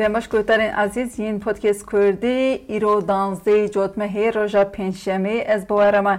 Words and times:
Демашкӯтарин 0.00 0.72
азиз 0.84 1.10
ин 1.28 1.36
подкаст 1.44 1.82
кӯрдӣ 1.90 2.34
иро 2.76 2.94
данздаи 3.10 3.62
ҷотмаҳи 3.76 4.26
рӯжа 4.36 4.62
пенҷшанбе 4.76 5.34
аз 5.54 5.62
буарама 5.70 6.14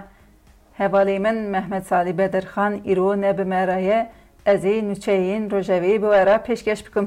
ҳавали 0.79 1.15
ман 1.25 1.37
маҳмадсалӣ 1.55 2.11
бадырхан 2.19 2.73
иро 2.91 3.09
набимарае 3.25 3.99
ази 4.53 4.75
нӯчаин 4.89 5.43
рӯжавӣ 5.53 5.93
буара 6.03 6.35
пешкаш 6.47 6.79
бикум 6.87 7.05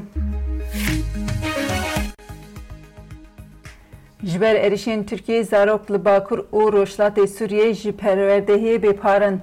ji 4.30 4.38
ber 4.44 4.56
êrişên 4.66 5.00
Tirkiyê 5.10 5.42
zarok 5.52 5.84
li 5.92 5.98
Bakur 6.08 6.40
û 6.60 6.62
Roşlatê 6.74 7.24
Sûriyê 7.36 7.68
ji 7.80 7.90
perwerdehiyê 8.02 8.76
bêparin. 8.84 9.36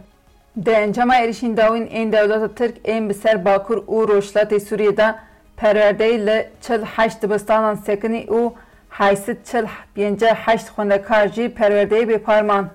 Di 0.65 0.71
encama 0.85 1.15
êrişên 1.23 1.53
dawîn 1.57 1.87
ên 1.99 2.11
dewleta 2.11 2.49
Tirk 2.59 2.75
ên 2.95 3.09
bi 3.09 3.13
ser 3.13 3.45
Bakur 3.45 3.77
û 3.95 3.97
Roşlatê 4.11 4.59
Sûriyê 4.69 4.97
da 4.97 5.28
پەروەردەی 5.61 6.15
لە 6.27 6.37
چل 6.65 6.81
هەشت 6.95 7.17
دبستانان 7.23 7.75
سێکنی 7.85 8.23
و 8.39 8.41
حیست 8.99 9.29
چل 9.49 9.65
پێنجە 9.93 10.31
هەشت 10.45 10.67
خوندەکارژی 10.73 11.51
پەروەردەی 11.57 12.07
بێپارمان. 12.09 12.65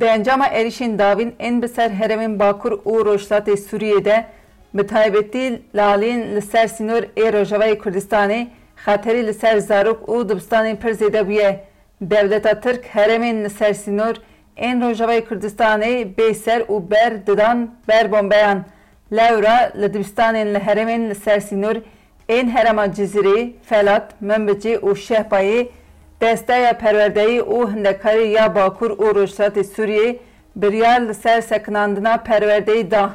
بەنجامە 0.00 0.46
ئەریشین 0.56 0.92
داوین 1.00 1.30
ئێن 1.42 1.56
بەسەر 1.62 1.90
هەرمین 2.00 2.32
باکوور 2.40 2.72
û 2.90 2.92
ڕۆژاتێ 3.06 3.54
سووریێدە 3.66 4.18
bi 4.78 4.82
taybetî 4.94 5.46
lalîn 5.78 6.20
li 6.34 6.42
ser 6.50 6.68
sînor 6.76 7.02
ê 7.22 7.24
Rojavayê 7.34 7.76
Kurdistanê 7.82 8.40
xaterî 8.84 9.22
li 9.28 9.34
ser 9.42 9.56
zarok 9.70 10.00
û 10.12 10.14
dibistanên 10.28 10.76
pir 10.82 10.92
zêde 11.00 11.22
bûye. 11.28 11.52
Devleta 12.14 12.60
Tirk 12.60 12.82
heremên 12.94 13.36
li 13.44 13.50
ser 13.50 13.74
sînor 13.84 14.14
ên 14.68 14.76
Rojavayê 14.86 15.22
Kurdistanê 15.28 15.92
bê 16.16 16.28
ser 16.44 16.60
û 16.72 16.74
ber 16.90 17.12
didan 17.26 17.58
ber 17.88 18.06
bombeyan. 18.12 18.58
Lewra 19.16 19.58
li 19.80 19.86
dibistanên 19.94 20.48
li 20.54 20.58
heremên 20.68 21.02
li 21.10 21.14
ser 21.14 21.40
sînor 21.40 21.76
این 22.26 22.50
هرما 22.50 22.86
جزیری 22.86 23.54
فلات 23.68 24.02
منبجی 24.20 24.74
و 24.76 24.94
شهپایی 24.94 25.68
دسته 26.20 26.72
پروردهی 26.72 27.38
او 27.38 27.68
هندکاری 27.68 28.28
یا 28.28 28.48
باکور 28.48 28.92
او 28.92 29.04
روشتات 29.06 29.62
سوریه 29.62 30.16
بریال 30.56 31.12
سر 31.12 31.40
سکناندنا 31.40 32.16
پروردهی 32.16 32.82
دا 32.82 33.10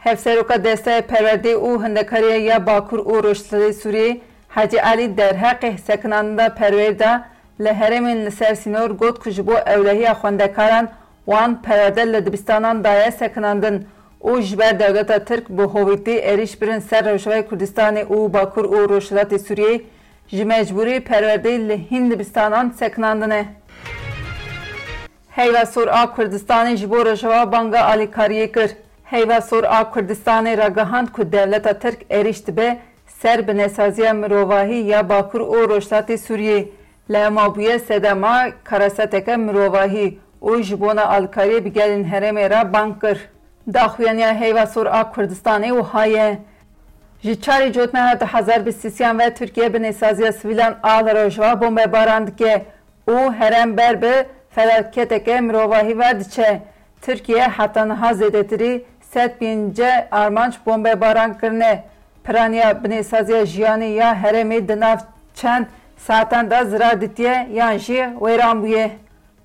هفسروکا 0.00 0.56
دسته 0.56 1.00
پرورده 1.00 1.48
او 1.48 1.82
هندکاری 1.82 2.42
یا 2.42 2.58
باکور 2.58 3.00
او 3.00 3.14
روشتات 3.20 3.70
سوریه 3.70 4.16
حاجی 4.48 4.76
علی 4.76 5.08
در 5.08 5.34
حق 5.36 5.76
سکناندا 5.76 6.48
پرورده 6.48 7.20
لهرمین 7.58 8.16
لسر 8.24 8.54
سینور 8.54 8.92
گود 8.92 9.18
کجبو 9.18 9.52
اولهی 9.52 10.12
خوندکاران 10.12 10.88
وان 11.26 11.54
پرورده 11.62 12.04
لدبستانان 12.04 12.82
دایه 12.82 13.10
سکناندن 13.10 13.86
او 14.24 14.40
ji 14.40 14.58
ber 14.58 14.78
dewleta 14.80 15.18
Tirk 15.24 15.48
bi 15.48 15.62
hovîtî 15.62 16.16
êriş 16.32 16.62
birin 16.62 16.78
ser 16.78 17.04
Rojavayê 17.04 17.46
Kurdistanê 17.48 18.04
û 18.04 18.32
Bakur 18.32 18.64
û 18.64 18.76
Rojhilatê 18.90 19.38
Sûriyê 19.48 19.82
ji 20.26 20.44
mecbûrî 20.44 20.96
perwerdeyê 21.04 21.68
li 21.68 21.90
Hind 21.90 22.12
dibistanan 22.12 22.70
sekinandine. 22.70 23.46
Heyva 25.28 25.66
Sor 25.66 25.88
a 25.88 26.04
Kurdistanê 26.16 26.76
ji 26.76 26.90
bo 26.90 27.04
Rojava 27.06 27.52
banga 27.52 27.78
alîkariyê 27.80 28.52
kir. 28.52 28.70
Heyva 29.04 29.40
Sor 29.40 29.64
a 29.64 29.80
Kurdistanê 29.82 30.58
ragihand 30.58 31.08
ku 31.08 31.32
dewleta 31.32 31.78
Tirk 31.78 31.98
êriş 32.10 32.46
dibe 32.46 32.78
ser 33.06 33.48
bi 33.48 33.56
nesaziya 33.56 34.12
mirovahî 34.12 34.74
ya 34.74 35.08
Bakur 35.08 35.40
û 35.40 35.64
Rojhilatê 35.68 36.14
Sûriyê. 36.28 36.64
Li 37.10 37.16
hemabûyê 37.16 37.78
sedema 37.78 38.46
karaseteke 38.64 39.36
mirovahî 39.36 40.18
û 40.42 40.62
ji 40.62 40.80
bona 40.80 41.02
alîkariyê 41.02 41.64
bi 41.64 41.68
gelên 41.72 42.04
herêmê 42.10 42.50
re 42.50 42.72
bang 42.72 43.00
kir. 43.00 43.18
Daxuyaniya 43.68 44.34
heyva 44.40 44.66
sura 44.66 45.02
Kurdistanê 45.12 45.70
û 45.78 45.82
haye 45.82 46.38
ji 47.22 47.32
çarê 47.44 47.72
cotmeha 47.72 48.20
di 48.20 48.24
hezar 48.24 48.66
bi 48.66 48.72
sîsiyan 48.72 49.18
ve 49.18 49.34
Tirkiye 49.34 49.74
bi 49.74 49.76
nêsaziya 49.78 50.32
sivîlan 50.32 50.74
a 50.82 51.04
rojva 51.14 51.60
bombebaran 51.60 52.26
dike 52.26 52.62
û 53.08 53.34
herem 53.34 53.76
ber 53.76 54.02
bi 54.02 54.12
felaketeke 54.54 55.40
mirovahî 55.40 55.98
ve 55.98 56.20
diçe. 56.20 56.60
Tirkiye 57.00 57.48
heta 57.48 57.84
niha 57.86 58.10
zêdetirî 58.12 58.82
sed 59.00 59.30
pênce 59.40 60.08
armanc 60.10 60.54
bombebaran 60.66 61.38
kirine. 61.38 61.84
Piraniya 62.24 62.84
bi 62.84 62.88
nêsaziya 62.88 63.42
jiyanê 63.44 63.88
ya 63.88 64.16
herêmê 64.24 64.68
di 64.68 64.80
nav 64.80 64.96
çend 65.34 65.64
saatan 65.98 66.50
da 66.50 66.64
zira 66.64 67.00
ditiye 67.00 67.48
yan 67.52 67.78
jî 67.78 67.94
wêran 68.20 68.62
bûye. 68.62 68.90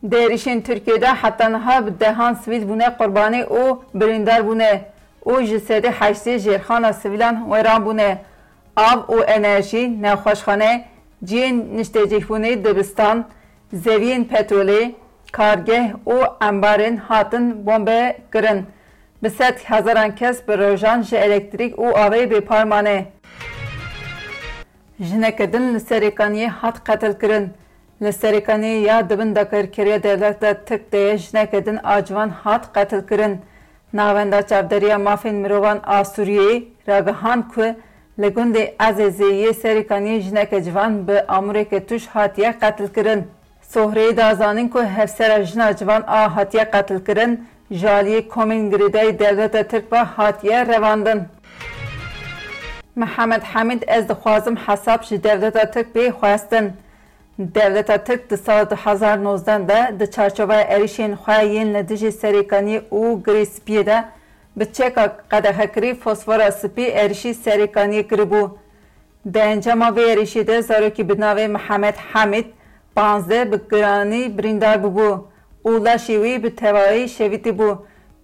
Derişên 0.04 0.62
Tirkiyeyê 0.62 1.14
heta 1.16 1.50
niha 1.50 1.86
bi 1.88 1.92
dehan 2.00 2.34
sivîl 2.34 2.70
bûne 2.70 2.88
qurbanî 2.98 3.44
û 3.60 3.80
birîndar 4.00 4.40
bûne 4.48 4.80
û 5.32 5.44
ji 5.44 5.56
sedê 5.60 5.92
heştê 6.00 6.36
jêrxana 6.46 6.94
sivîlan 6.94 7.36
weran 7.44 7.82
bûne. 7.86 8.18
Av 8.76 9.00
û 9.16 9.26
enerjî, 9.26 10.02
nexweşxane, 10.02 10.86
ciyên 11.26 11.56
niştecîkbûnê 11.78 12.64
dibistan, 12.66 13.26
zeviyên 13.74 14.24
petrolê, 14.34 14.92
kargeh 15.32 15.86
û 16.06 16.14
embarên 16.50 16.98
hatin 16.98 17.66
bombe 17.66 18.18
kirin. 18.32 18.66
Bi 19.24 19.30
sed 19.30 19.56
hezaran 19.64 20.16
kes 20.16 20.48
bi 20.48 20.58
rojan 20.58 21.02
ji 21.02 21.16
elektrîk 21.18 21.74
û 21.76 21.86
avê 22.06 22.24
bêparmane. 22.32 23.04
Jinekidin 25.00 25.74
li 25.74 25.78
serê 25.78 26.10
kaniyê 26.20 26.48
hat 26.48 26.78
qetil 26.88 27.14
kirin. 27.20 27.48
Li 28.02 28.14
Serêkanê 28.14 28.80
ya 28.82 29.10
dibin 29.10 29.36
dakarkiriya 29.36 30.04
devleta 30.04 30.54
tirk 30.66 30.92
de 30.92 30.98
yê 30.98 31.16
jinekê 31.18 31.66
din 31.66 31.78
a 31.84 32.06
ciwan 32.06 32.30
hat 32.30 32.74
qetilkirin. 32.76 33.38
Navenda 33.94 34.42
çavderiya 34.48 34.98
mafên 34.98 35.36
mirovan 35.36 35.80
a 35.84 36.02
Sûriyeyê 36.06 36.64
ragihand 36.88 37.44
ku 37.56 37.62
li 38.22 38.28
gundê 38.36 38.74
Ezêzêyê 38.90 39.54
Serêkanî 39.54 40.20
jineke 40.20 40.64
civan 40.64 41.08
bi 41.08 41.14
amûreke 41.28 41.86
tuş 41.88 42.08
hatiye 42.08 42.56
qetilkirin. 42.62 43.24
Sohrê 43.74 44.18
da 44.18 44.36
zanîn 44.36 44.68
ku 44.70 44.84
hevsera 44.86 45.44
jina 45.44 45.76
civan 45.76 46.04
a 46.08 46.36
hatiye 46.36 46.64
qetilkirin, 46.72 47.46
jaliyê 47.72 48.28
komên 48.28 48.72
girêdayê 48.72 49.20
devleta 49.20 49.64
Tirk 49.64 49.92
ve 49.94 49.98
hatiye 49.98 50.66
revandin. 50.68 51.22
Mihemed 52.96 53.42
Hemîd 53.42 53.82
ez 53.88 54.10
dixwazim 54.10 54.56
hesab 54.56 55.04
ji 55.04 55.24
devleta 55.24 55.72
Tirk 55.72 55.96
bê 55.96 56.10
xwestin. 56.12 56.70
Devleta 57.40 57.98
Tirk 58.04 58.30
di 58.30 58.38
sala 58.38 58.66
2019 58.70 59.68
de 59.70 59.96
di 60.00 60.12
çerçeveye 60.12 60.62
erişên 60.64 61.12
xwe 61.24 61.46
yên 61.54 61.68
li 61.74 61.82
dijî 61.90 62.08
serêkaniyê 62.22 62.82
û 62.92 63.24
girê 63.26 63.46
spiyê 63.46 63.84
de 63.90 63.98
bi 64.60 64.66
çeka 64.74 65.06
qedehekirî 65.32 65.92
fosfora 66.04 66.52
spî 66.52 66.82
erişî 67.04 67.30
serêkaniyê 67.44 68.04
kiribû. 68.10 68.42
Di 69.34 69.40
encama 69.40 69.86
vê 69.96 70.04
erişî 70.14 70.48
de 70.48 70.62
zarokî 70.62 71.10
bi 71.10 71.14
navê 71.14 71.48
Mihemed 71.48 71.96
Hemid 72.14 72.46
panzdeh 72.96 73.52
bi 73.52 73.58
giranî 73.72 74.38
birîndar 74.38 74.76
bûbû 74.84 75.10
û 75.66 75.72
laşê 75.86 76.16
wî 76.24 76.44
bi 76.44 76.56
tevayî 76.56 77.10
şevitî 77.10 77.50
bû. 77.60 77.78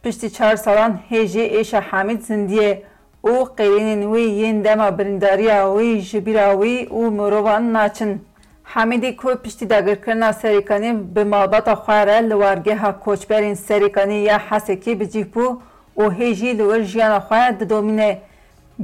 Piştî 0.04 0.30
çar 0.34 0.56
salan 0.56 1.00
hêjê 1.10 1.46
êşa 1.60 1.82
Hemid 1.92 2.22
zindiye 2.22 2.84
û 3.26 3.32
qêrînên 3.58 4.04
wî 4.14 4.24
yên 4.44 4.64
dema 4.64 4.98
birîndariya 5.00 5.62
wî 5.78 5.90
ji 6.10 6.20
bîra 6.26 6.50
wî 6.62 6.76
û 6.90 7.12
mirovan 7.20 7.74
naçin. 7.74 8.14
حمیدی 8.66 9.12
کو 9.22 9.34
پشتی 9.44 9.66
سریکانی 10.42 10.92
به 11.14 11.24
مالبات 11.24 11.74
خواره 11.74 12.20
لوارگه 12.22 12.76
ها 12.78 12.92
کوچبرین 12.92 13.58
کنی 13.96 14.16
یا 14.24 14.40
حسکی 14.50 14.96
به 14.96 15.06
جیپو 15.08 15.58
و 15.98 16.10
هێژی 16.10 16.46
دومینه 16.58 16.88
ژیانە 16.92 17.20
خوۆیان 17.28 17.54
ددۆمینێ 17.60 18.10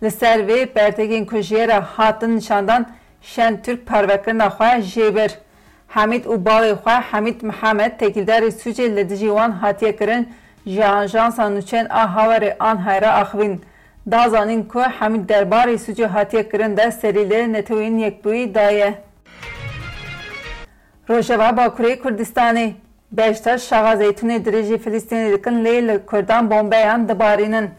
لسر 0.02 0.38
و 0.48 0.66
پرتگین 0.76 1.26
کوژێرە 1.32 1.80
هاتن 1.98 2.32
نشاندن 2.36 2.86
شن 3.32 3.54
ترک 3.64 3.80
پەروەکردنا 3.90 4.48
خواه 4.58 4.80
جیبر. 4.92 5.32
حمید 5.98 6.24
û 6.32 6.34
bavê 6.50 6.72
xwe 6.82 6.98
Hemîd 7.10 7.40
Mihemed 7.50 7.94
têkildarê 8.02 8.50
Sûcê 8.62 8.88
li 8.96 9.04
dijî 9.10 9.30
wan 9.38 9.52
hatiye 9.52 9.92
ji 10.74 10.86
ajansa 10.88 11.44
nûçeyn 11.56 11.88
a 11.90 12.04
hawerê 12.16 12.54
Anhayra 12.60 13.12
axivîn. 13.22 13.62
Da 14.12 14.24
ku 14.72 14.82
Hemîd 15.00 15.30
derbarê 15.30 15.76
Sûcê 15.86 16.06
hatiye 16.06 16.44
de 16.78 16.92
serî 16.92 17.20
lê 17.32 17.42
netewên 17.56 17.98
yekbûyî 18.00 18.56
daye. 18.56 18.94
Rojava 21.10 21.50
Bakurê 21.50 21.94
Kurdistanê 22.00 22.72
Beştaş 23.12 23.62
şaxa 23.62 23.94
zeytunê 24.04 24.38
dirêjê 24.46 24.78
Filistînê 24.84 25.38
dikin 25.38 25.66
lê 25.66 25.88
li 25.88 26.00
Kurdan 26.06 26.52
bombeyan 26.52 27.10
dibarînin. 27.10 27.70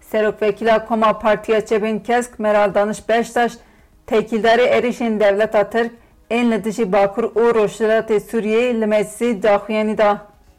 Serokvekila 0.00 0.84
Koma 0.86 1.18
Partiya 1.18 1.66
Çebin 1.66 1.98
Kesk 1.98 2.38
Meral 2.38 2.74
Danış 2.74 3.08
Beştaş 3.08 3.52
têkildarê 4.06 4.66
êrişên 4.68 5.20
devleta 5.20 5.70
Tirk 5.70 5.90
En 6.38 6.46
li 6.52 6.58
dijî 6.64 6.86
Bakur 6.96 7.24
û 7.40 7.42
Rojhilatê 7.56 8.18
Sûriyeyê 8.30 8.72
li 8.80 8.86
Mesî 8.94 9.42
daxuyanî 9.42 9.98
da. 9.98 10.10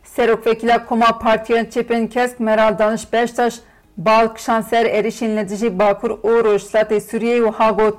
Serokvekîla 0.04 0.86
Koma 0.86 1.20
Partiyan 1.20 1.66
Çepên 1.66 2.08
Kesk 2.10 2.40
Meral 2.40 2.78
Danış 2.80 3.14
Beştaş 3.14 3.56
balk 3.98 4.40
şanser 4.40 4.86
erişin 4.86 5.30
erişên 5.38 5.62
li 5.62 5.76
o 5.76 5.80
Bakur 5.80 6.12
û 6.12 6.30
Rojhilatê 6.48 6.98
Sûriyeyê 7.10 7.44
wiha 7.46 7.70
got 7.72 7.98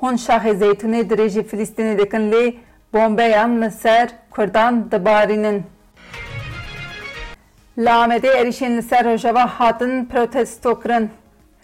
hûn 0.00 0.14
şahê 0.26 0.52
zeytûnê 0.62 1.00
dirêjî 1.10 1.42
Filîstînê 1.50 1.98
dikin 1.98 2.56
bombeyan 2.94 3.62
li 3.62 3.70
Kurdan 4.30 4.90
dibarînin. 4.90 5.62
Li 7.78 7.86
erişin 8.02 8.28
erişên 8.66 8.76
li 8.76 8.82
ser 8.82 9.04
Rojava 9.04 9.46
hatin 9.46 10.04
protesto 10.04 10.80
kirin. 10.80 11.10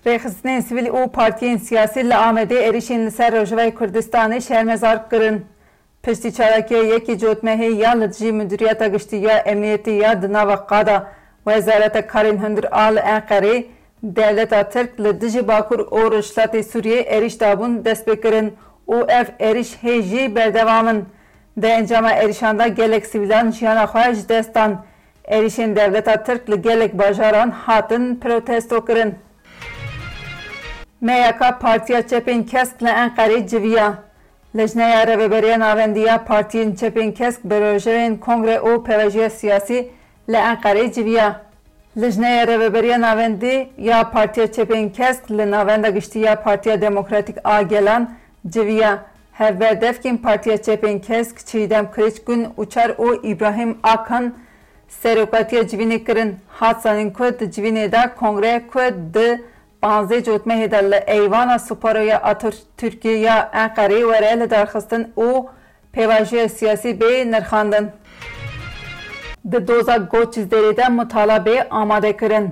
Rêxistinên 0.09 0.61
sivîl 0.69 0.87
û 0.99 1.01
partiyên 1.19 1.59
siyasî 1.67 2.01
li 2.11 2.17
Amedê 2.29 2.59
êrişên 2.69 3.01
li 3.07 3.11
ser 3.19 3.33
Rojavayê 3.39 3.73
Kurdistanê 3.79 4.41
şermezar 4.49 4.99
kirin. 5.11 5.39
Piştî 6.03 6.31
çarekê 6.39 6.79
yekî 6.95 7.15
cotmehê 7.27 7.71
ya 7.85 7.93
li 8.01 8.07
dijî 8.13 9.17
ya 9.17 9.37
emniyetî 9.53 9.91
ya 9.91 10.23
di 10.23 10.33
nava 10.33 10.57
qada 10.71 10.97
Wezareta 11.45 12.01
Karên 12.13 12.39
Hundir 12.43 12.65
a 12.85 12.87
li 12.95 12.99
Enqerê 12.99 13.67
devleta 14.03 14.63
Tirk 14.69 15.01
li 15.01 15.21
dijî 15.21 15.49
Bakur 15.49 15.81
O 15.91 15.99
Rojhilatê 16.01 16.61
Sûriyê 16.73 17.01
êriş 17.17 17.37
dabûn 17.41 17.85
dest 17.85 18.09
pê 18.09 18.47
ev 18.99 19.27
êriş 19.49 19.71
hê 19.83 20.03
jî 20.03 20.35
berdevamin. 20.37 21.05
encama 21.63 22.13
êrişan 22.13 22.69
gelek 22.75 23.07
Sivilan 23.07 23.51
jiyana 23.51 23.85
xwe 23.85 24.15
ji 24.15 24.29
dest 24.29 24.55
dan. 24.55 24.79
Êrişên 25.29 25.77
devleta 25.77 26.23
Tirk 26.25 26.51
li 26.51 26.63
gelek 26.63 26.99
bajaran 26.99 27.51
hatin 27.51 28.17
protesto 28.17 28.85
kırın. 28.85 29.15
MYK 31.07 31.41
Partiya 31.61 32.03
Çepên 32.07 32.43
Kesk 32.47 32.83
li 32.83 32.87
Enqerê 32.89 33.47
civiya. 33.47 33.95
Lejneya 34.57 35.05
Rêveberîya 35.07 35.61
Navendiya 35.61 36.17
Partiyên 36.25 36.75
Çepên 36.75 37.13
Kesk 37.15 37.45
bi 37.45 37.55
rojevên 37.61 38.17
Kongre 38.21 38.55
û 38.59 38.85
Pevejiya 38.85 39.31
Siyasî 39.31 39.89
li 40.29 40.37
Enqerê 40.37 40.93
civiya. 40.93 41.41
Lejneya 42.01 42.45
Rêveberiya 42.45 43.01
Navendî 43.01 43.69
ya 43.79 44.11
Partiya 44.11 44.47
Çepên 44.53 44.89
Kesk 44.93 45.31
li 45.31 45.51
navenda 45.51 45.89
giştî 45.91 46.19
ya 46.19 46.43
Partiya 46.43 46.81
Demokratik 46.81 47.37
A 47.45 47.63
Gelan 47.63 48.15
civiya. 48.49 48.99
Hevber 49.33 49.81
Defkin 49.81 50.17
Partiya 50.17 50.57
Çepên 50.57 50.99
Kesk 51.01 51.47
Çiğdem 51.47 51.91
Kılıçgün 51.91 52.49
Uçar 52.57 52.91
û 52.91 53.27
İbrahim 53.27 53.79
Akan 53.83 54.35
serokatiya 54.89 55.63
civînê 55.63 56.05
kirin. 56.05 56.37
Hatsanên 56.61 57.13
ku 57.13 57.25
di 57.39 57.45
civînê 57.45 57.93
de 57.93 58.11
Kongre 58.17 58.63
ku 58.73 58.81
di 59.15 59.43
15 59.89 60.21
جوت 60.23 60.47
مهدل 60.49 60.95
ایوان 61.17 61.49
سپاروی 61.67 62.13
اتر 62.31 62.53
ترکیه 62.79 63.35
انقره 63.63 63.99
وریل 64.13 64.47
درخستن 64.47 65.03
او 65.21 65.27
پیواجی 65.95 66.37
سیاسی 66.59 66.91
به 67.01 67.09
نرخاندن. 67.33 67.85
د 69.53 69.55
دوزا 69.69 69.97
گوچیزدری 70.13 70.73
ده 70.79 70.87
مطالبه 71.01 71.57
آماده 71.81 72.13
کرن. 72.23 72.47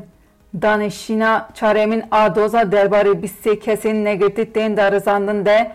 Danışina 0.63 1.49
çaremin 1.55 2.03
adoza 2.11 2.73
derbari 2.73 3.23
bisse 3.23 3.59
kesin 3.59 4.05
negirdi 4.05 4.55
den 4.55 4.77
darızandın 4.77 5.47
de 5.47 5.71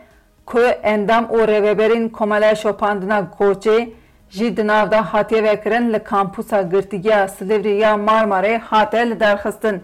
ku 0.46 0.60
endam 0.60 1.28
o 1.30 1.48
reveberin 1.48 2.10
komale 2.10 2.56
şopandına 2.56 3.28
goçe 3.40 3.90
ji 4.30 4.58
dinavda 4.58 5.14
hatiye 5.14 5.44
vekirin 5.44 5.94
li 5.94 6.00
kampusa 6.00 6.62
girtigiya 6.62 7.28
Silivri 7.28 7.76
ya 7.78 7.98
Marmara 7.98 8.62
hatel 8.72 9.20
derxistin. 9.20 9.82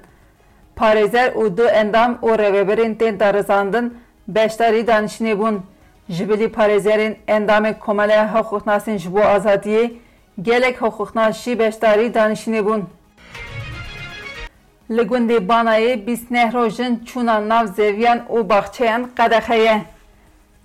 parêzer 0.81 1.29
û 1.41 1.43
du 1.57 1.65
endam 1.81 2.11
û 2.27 2.29
rêveberên 2.41 2.93
tên 2.99 3.13
darizandin 3.21 3.85
beşdarî 4.35 4.83
danişinê 4.91 5.33
bûn 5.41 5.55
ji 6.15 6.23
bilî 6.29 6.47
parêzerên 6.57 7.13
endamê 7.35 7.71
Komeleya 7.85 8.25
Hewxwehnasên 8.35 8.97
ji 9.03 9.09
bo 9.15 9.21
azadiyê 9.35 9.85
gelek 10.49 10.75
hewxwehnaz 10.81 11.33
jî 11.43 11.53
beşdarî 11.59 12.07
danişinê 12.17 12.61
bûn. 12.67 12.81
Li 14.95 15.03
gundê 15.11 15.37
Banayê 15.49 15.95
bîsneh 16.07 16.49
rojin 16.57 16.93
çûna 17.09 17.37
nav 17.49 17.65
zeviyan 17.77 18.19
û 18.35 18.49
baxçeyan 18.49 19.03
qedexeye. 19.19 19.77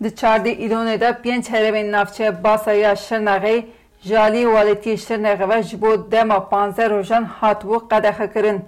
Di 0.02 0.08
çardê 0.20 0.52
îlonê 0.64 0.96
de 1.00 1.10
pênc 1.24 1.44
herêmên 1.54 1.90
navçeya 1.94 2.44
Basaya 2.44 2.92
Şirnexê 2.92 3.56
ji 4.02 4.18
alî 4.18 4.42
waletiyê 4.54 4.96
Şirnexê 5.06 5.48
ve 5.50 5.62
ji 5.62 5.82
bo 5.82 6.10
dema 6.12 6.48
panzer 6.48 6.90
rojan 6.90 7.28
hatibû 7.40 7.78
qedexe 7.92 8.32
kirin. 8.32 8.60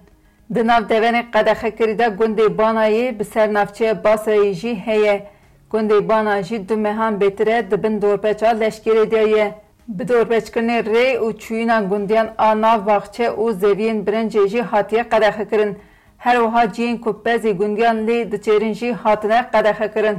Di 0.54 0.62
nav 0.66 0.84
devenê 0.88 1.22
qedexekirî 1.34 1.96
de 1.98 2.04
gundê 2.18 2.46
Banayê 2.58 3.18
bi 3.18 3.24
ser 3.24 3.52
navçeya 3.52 3.92
Basrayê 4.04 4.52
jî 4.52 4.74
heye. 4.86 5.26
Gundê 5.70 6.08
Bana 6.08 6.42
jî 6.42 6.68
du 6.68 6.76
mehan 6.76 7.20
bêtire 7.20 7.70
dibin 7.70 8.02
dorbeça 8.02 8.46
leşkerê 8.50 9.10
de 9.10 9.16
ye. 9.38 9.54
Bi 9.88 10.02
dorbeçkirinê 10.08 10.78
rê 10.94 11.16
û 11.18 11.38
çûyîna 11.38 11.80
gundiyan 11.80 12.28
a 12.38 12.60
nav 12.60 12.86
baxçe 12.86 13.26
û 13.26 13.44
zeviyên 13.62 13.98
birincê 14.06 14.48
jî 14.48 14.62
hatiye 14.62 15.08
qedexe 15.08 15.74
Her 16.18 16.36
oha 16.36 16.64
ciyên 16.72 17.00
ku 17.00 17.22
bezê 17.24 17.52
gundiyan 17.56 17.96
lê 17.96 18.30
diçêrin 18.32 18.74
jî 18.74 18.92
hatine 18.92 19.44
qedexe 19.52 19.90
kirin. 19.94 20.18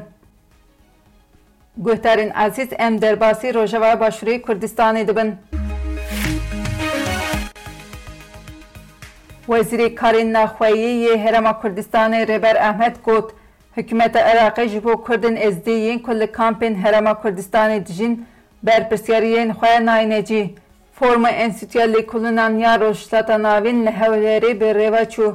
Guhtarên 1.82 2.34
Aziz 2.34 2.70
em 2.78 3.02
derbasî 3.02 3.54
Rojavaya 3.54 3.94
Başûrê 3.94 4.42
Kurdistanê 4.42 5.08
dibin. 5.08 5.36
وزیر 9.50 9.88
کارین 9.96 10.32
ناخویی 10.32 11.08
هرم 11.10 11.48
کردستان 11.64 12.14
ریبر 12.14 12.58
احمد 12.58 12.96
گوت 13.06 13.28
حکومت 13.78 14.16
عراقی 14.30 14.66
جبو 14.74 14.94
کردن 15.08 15.38
ازدیین 15.48 16.00
کل 16.06 16.22
کامپین 16.38 16.74
هرم 16.84 17.08
کردستان 17.24 17.78
دیجین 17.80 18.26
بر 18.64 18.82
این 19.10 19.54
خواه 19.54 19.80
ناینجی 19.80 20.56
فرم 21.00 21.26
انسیتیالی 21.26 22.02
کلونان 22.04 22.60
یا 22.60 22.76
روشتاتا 22.76 23.38
ناوین 23.38 23.84
نهولیری 23.84 24.54
به 24.54 24.74
ریوچو 24.74 25.26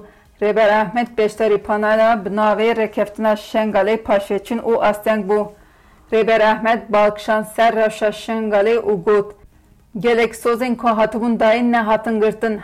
ریبر 0.43 0.69
احمد 0.81 1.09
بیشتری 1.17 1.57
پانانا 1.57 2.17
بناوی 2.17 2.75
رکفتنا 2.75 3.35
شنگالی 3.35 3.99
چون 4.47 4.59
او 4.59 4.85
استنگ 4.85 5.27
بو 5.27 5.47
ریبر 6.13 6.43
احمد 6.43 6.89
بالکشان 6.89 7.43
سر 7.57 7.85
روشا 7.85 8.11
شنگالی 8.11 8.73
او 8.73 9.03
گوت 9.03 9.27
گلک 10.03 10.35
سوزین 10.35 10.77
که 10.77 10.83
هاتون 10.89 11.37
داین 11.37 11.71
نه 11.71 11.83
هاتون 11.83 12.21
گرتن 12.21 12.63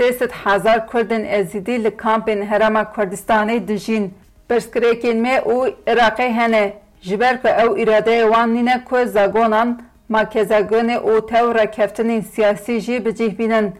300 0.00 0.86
Kurdên 0.90 1.24
Ezidî 1.24 1.84
li 1.84 1.88
kampên 1.96 2.42
Herêma 2.46 2.82
Kurdistanê 2.94 3.58
dijîn. 3.68 4.06
Pirsgirêkên 4.50 5.14
me 5.16 5.36
û 5.46 5.74
Iraqê 5.92 6.28
hene 6.32 6.72
ji 7.08 7.20
ber 7.20 7.42
ku 7.42 7.48
ew 7.48 7.82
îradeyê 7.82 8.22
wan 8.26 8.54
nîne 8.54 8.84
ku 8.88 8.96
zagonan 9.06 9.80
makezagonê 10.10 10.96
û 11.10 11.26
tew 11.28 11.54
rakeftinên 11.54 12.20
siyasî 12.34 12.80
jî 12.80 13.04
bicih 13.04 13.38
bînin. 13.38 13.72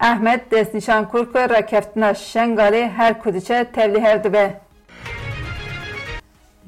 Ahmed 0.00 0.40
destnîşankur 0.50 1.26
ku 1.32 1.38
rakeftina 1.38 2.10
Şengalê 2.10 2.88
her 2.88 3.22
kudiçe 3.22 3.64
tevlîher 3.64 4.24
dibe. 4.24 4.50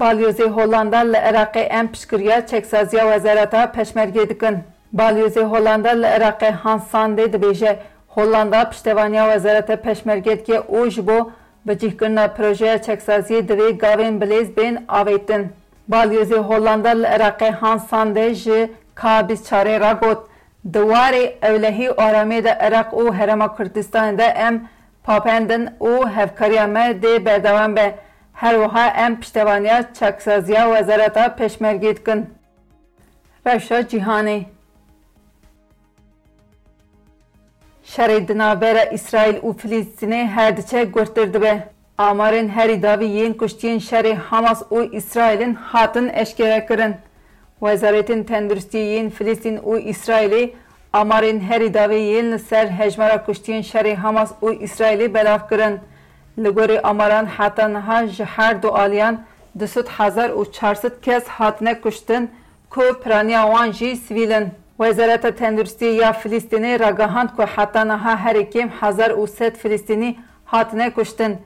Balyozê 0.01 0.49
Hollanda 0.51 0.99
li 0.99 1.17
Iraqê 1.17 1.59
em 1.59 1.93
piştgiriya 1.93 2.47
çeksaziya 2.47 3.03
wezareta 3.05 3.65
peşmergê 3.65 4.29
dikin. 4.29 4.59
Balyozê 4.97 5.45
Hollanda 5.45 5.89
li 5.91 6.07
Iraqê 6.07 6.51
Hans 6.51 6.83
Sandê 6.95 7.25
dibêje 7.35 7.77
Hollanda 8.17 8.71
Piştevaniya 8.71 9.25
Wezareta 9.25 9.77
Peşmergetkiye 9.77 10.59
û 10.61 10.91
ji 10.95 11.07
bo 11.09 11.19
bicihkirina 11.67 12.27
projeya 12.37 12.77
çeksaziyê 12.77 13.43
divê 13.49 13.71
gavên 13.83 14.15
bilêz 14.21 14.49
bên 14.59 14.75
avêtin. 14.99 15.43
Balyozê 15.93 16.37
Hollanda 16.49 16.89
li 16.91 17.07
Iraqê 17.17 17.51
Hans 17.51 17.87
Sande 17.89 18.35
ji 18.35 18.73
K24 18.97 19.81
ra 19.81 19.93
got. 19.93 20.19
Di 20.75 20.79
warê 20.79 21.25
ewlehî 21.49 21.87
aramê 21.91 22.45
de 22.45 22.59
Iraq 22.69 22.87
û 22.93 23.15
Herêma 23.15 23.47
Kurdistanê 23.57 24.19
de 24.19 24.25
em 24.25 24.69
papendin 25.05 25.67
û 25.81 25.91
hevkariya 26.17 26.67
me 26.67 26.87
dê 27.03 27.25
berdewam 27.25 27.77
be. 27.77 27.95
Her 28.35 28.55
wiha 28.55 28.89
em 28.89 29.21
piştevaniya 29.21 29.85
çeksaziya 30.01 30.65
Wezareta 30.67 31.27
Peşmergê 31.27 31.97
dikin. 31.97 32.25
Rewşa 33.47 33.81
Cîhanê 33.81 34.43
Şerê 37.95 38.29
dinavbera 38.29 38.85
İsrail 38.85 39.37
û 39.37 39.49
Filîstînê 39.61 40.23
her 40.37 40.57
diçe 40.57 40.85
girtir 40.85 41.33
dibe. 41.35 41.55
Amarên 41.99 42.49
herî 42.49 42.83
davî 42.83 43.05
yên 43.05 43.37
kuştiyên 43.37 43.79
şerê 43.89 44.15
Hamas 44.15 44.61
û 44.71 44.93
İsrailin 44.99 45.55
hatin 45.55 46.09
eşkere 46.09 46.67
kirin. 46.69 46.95
Wezaretên 47.63 48.21
Tenduristiyê 48.27 48.89
yên 48.97 49.11
Filîstîn 49.11 49.59
û 49.69 49.73
İsrailê 49.93 50.51
amarên 50.93 51.41
herî 51.41 51.67
davê 51.69 51.99
yên 52.15 52.33
li 52.33 52.39
ser 52.39 52.67
hejmara 52.67 53.15
kuştiyên 53.25 53.63
şerê 53.71 53.95
Hamas 53.95 54.31
û 54.43 54.49
İsrailê 54.69 55.15
belav 55.15 55.49
kirin. 55.49 55.79
Li 56.39 56.49
gorî 56.49 56.81
amaran 56.83 57.25
hatan 57.27 57.75
ha 57.75 58.07
ji 58.07 58.25
her 58.25 58.63
du 58.63 58.69
aliyan 58.73 59.23
200 59.55 59.87
hezar 59.87 60.31
û 60.31 60.45
400 60.53 61.01
kes 61.03 61.25
hatine 61.27 61.81
kuştin 61.81 62.31
ku 62.71 62.83
piraniya 63.05 63.45
wan 63.47 63.73
jî 63.73 63.97
sivîlin. 63.97 64.49
وزارت 64.81 65.27
تندرستی 65.27 65.91
یا 65.93 66.13
فلسطینی 66.21 66.79
را 66.83 66.91
گهاند 67.01 67.31
که 67.37 67.43
حتی 67.45 67.79
نها 67.85 68.15
هر 68.15 68.43
کم 68.43 68.69
1300 68.81 69.55
فلسطینی 69.57 70.19
هاتنه 70.47 70.91
کشتن 70.97 71.39